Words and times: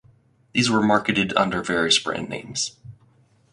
These 0.53 0.71
were 0.71 0.81
marketed 0.81 1.31
under 1.37 1.61
various 1.61 1.99
brand 1.99 2.27
names. 2.27 2.75